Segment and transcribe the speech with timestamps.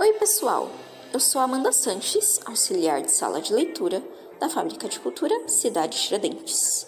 [0.00, 0.70] Oi, pessoal!
[1.12, 4.02] Eu sou Amanda Sanches, auxiliar de sala de leitura
[4.40, 6.86] da Fábrica de Cultura Cidade Tiradentes.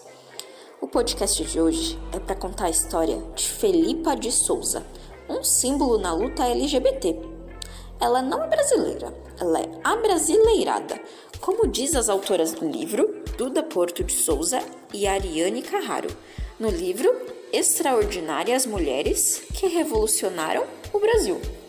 [0.81, 4.83] O podcast de hoje é para contar a história de Felipa de Souza,
[5.29, 7.19] um símbolo na luta LGBT.
[8.01, 10.99] Ela não é brasileira, ela é abrasileirada,
[11.39, 14.59] como diz as autoras do livro, Duda Porto de Souza
[14.91, 16.09] e Ariane Carraro,
[16.59, 17.15] no livro
[17.53, 21.62] Extraordinárias Mulheres que Revolucionaram o Brasil.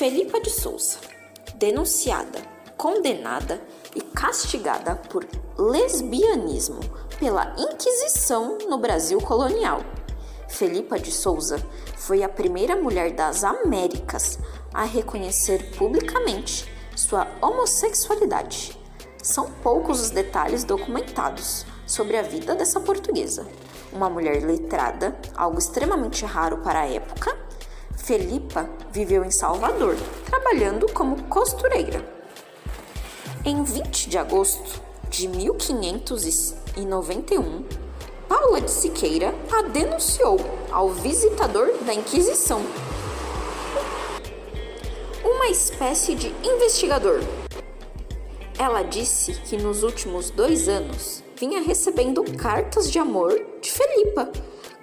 [0.00, 0.96] Felipa de Souza,
[1.56, 2.40] denunciada,
[2.74, 3.60] condenada
[3.94, 5.26] e castigada por
[5.58, 6.80] lesbianismo
[7.18, 9.82] pela Inquisição no Brasil colonial.
[10.48, 11.62] Felipa de Souza
[11.98, 14.38] foi a primeira mulher das Américas
[14.72, 18.74] a reconhecer publicamente sua homossexualidade.
[19.22, 23.46] São poucos os detalhes documentados sobre a vida dessa portuguesa.
[23.92, 27.38] Uma mulher letrada, algo extremamente raro para a época,
[28.10, 29.96] Felipa viveu em Salvador,
[30.26, 32.04] trabalhando como costureira.
[33.44, 37.64] Em 20 de agosto de 1591,
[38.28, 40.40] Paula de Siqueira a denunciou
[40.72, 42.60] ao visitador da Inquisição,
[45.24, 47.20] uma espécie de investigador.
[48.58, 54.32] Ela disse que nos últimos dois anos vinha recebendo cartas de amor de Felipa,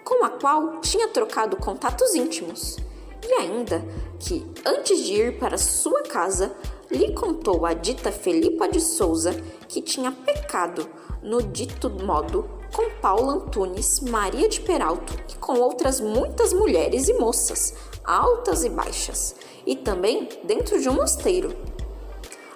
[0.05, 2.86] com a qual tinha trocado contatos íntimos
[3.27, 3.83] e ainda
[4.19, 6.55] que, antes de ir para sua casa,
[6.89, 9.33] lhe contou a dita Felipa de Souza
[9.67, 10.89] que tinha pecado
[11.21, 17.13] no dito modo com Paula Antunes, Maria de Peralto e com outras muitas mulheres e
[17.13, 21.55] moças, altas e baixas, e também dentro de um mosteiro.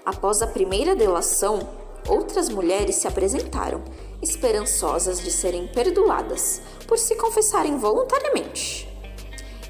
[0.06, 1.59] Após a primeira delação,
[2.08, 3.83] outras mulheres se apresentaram,
[4.22, 8.91] esperançosas de serem perdoadas por se confessarem voluntariamente.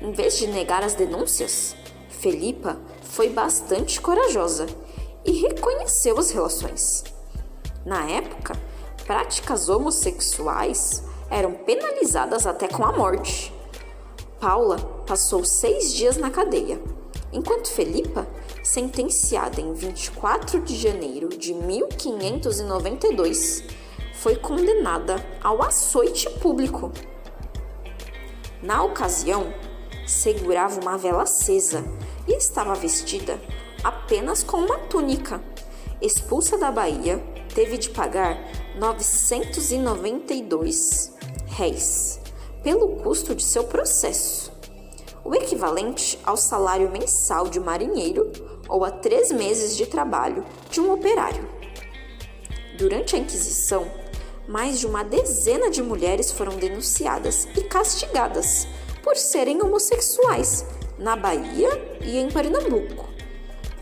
[0.01, 1.75] Em vez de negar as denúncias,
[2.09, 4.65] Felipa foi bastante corajosa
[5.23, 7.03] e reconheceu as relações.
[7.85, 8.59] Na época,
[9.05, 13.53] práticas homossexuais eram penalizadas até com a morte.
[14.39, 16.81] Paula passou seis dias na cadeia,
[17.31, 18.27] enquanto Felipa,
[18.63, 23.65] sentenciada em 24 de janeiro de 1592,
[24.15, 26.91] foi condenada ao açoite público.
[28.63, 29.53] Na ocasião,
[30.11, 31.85] segurava uma vela acesa
[32.27, 33.41] e estava vestida
[33.83, 35.41] apenas com uma túnica.
[36.01, 37.23] Expulsa da Bahia,
[37.53, 38.37] teve de pagar
[38.77, 41.13] 992
[41.47, 42.21] réis
[42.63, 44.51] pelo custo de seu processo,
[45.23, 48.31] o equivalente ao salário mensal de um marinheiro
[48.69, 51.49] ou a três meses de trabalho de um operário.
[52.77, 53.91] Durante a Inquisição,
[54.47, 58.67] mais de uma dezena de mulheres foram denunciadas e castigadas
[59.03, 60.65] por serem homossexuais
[60.97, 61.69] na Bahia
[62.01, 63.09] e em Pernambuco.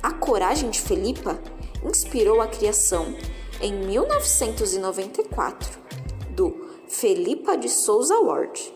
[0.01, 1.39] A coragem de Felipa
[1.83, 3.13] inspirou a criação,
[3.61, 5.79] em 1994,
[6.29, 8.73] do Felipa de Souza Award.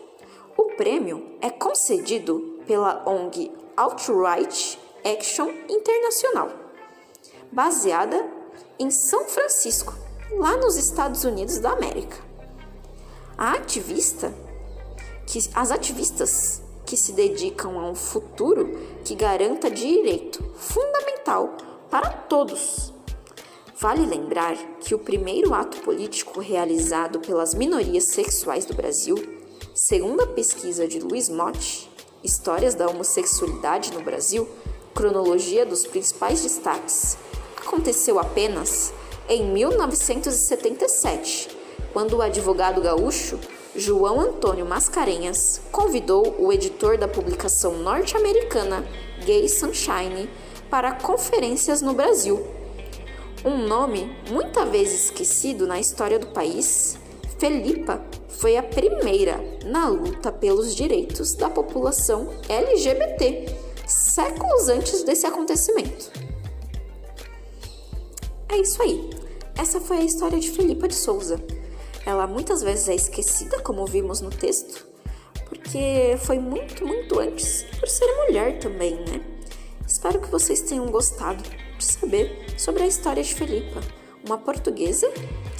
[0.56, 6.50] O prêmio é concedido pela ONG Outright Action Internacional,
[7.50, 8.24] baseada
[8.78, 9.94] em São Francisco,
[10.32, 12.16] lá nos Estados Unidos da América.
[13.36, 14.32] A ativista
[15.26, 21.56] que as ativistas que se dedicam a um futuro que garanta direito fundamental
[21.90, 22.92] para todos.
[23.78, 29.16] Vale lembrar que o primeiro ato político realizado pelas minorias sexuais do Brasil,
[29.74, 31.90] segundo a pesquisa de Luiz Motti,
[32.22, 34.48] Histórias da Homossexualidade no Brasil,
[34.94, 37.18] cronologia dos principais destaques,
[37.58, 38.94] aconteceu apenas
[39.28, 41.53] em 1977,
[41.94, 43.38] quando o advogado gaúcho
[43.76, 48.84] João Antônio Mascarenhas convidou o editor da publicação norte-americana
[49.24, 50.28] Gay Sunshine
[50.68, 52.44] para conferências no Brasil.
[53.44, 56.98] Um nome muitas vezes esquecido na história do país,
[57.38, 63.54] Felipa foi a primeira na luta pelos direitos da população LGBT,
[63.86, 66.10] séculos antes desse acontecimento.
[68.48, 69.10] É isso aí.
[69.56, 71.40] Essa foi a história de Felipa de Souza.
[72.06, 74.86] Ela muitas vezes é esquecida, como vimos no texto,
[75.48, 79.20] porque foi muito, muito antes, por ser mulher também, né?
[79.86, 81.42] Espero que vocês tenham gostado
[81.78, 83.80] de saber sobre a história de Felipa,
[84.24, 85.10] uma portuguesa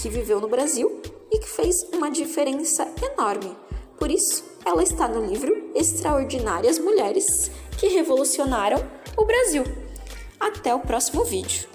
[0.01, 1.01] que viveu no Brasil
[1.31, 3.57] e que fez uma diferença enorme.
[3.99, 8.79] Por isso, ela está no livro Extraordinárias Mulheres que Revolucionaram
[9.17, 9.65] o Brasil.
[10.39, 11.74] Até o próximo vídeo.